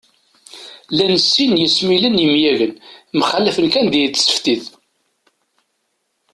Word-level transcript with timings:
Llan 0.91 1.15
sin 1.29 1.51
n 1.57 1.61
yesmilen 1.61 2.15
n 2.19 2.23
yemyagen, 2.23 2.73
mxallafen 3.17 3.67
kan 3.73 3.87
di 3.91 4.01
tseftit 4.09 4.63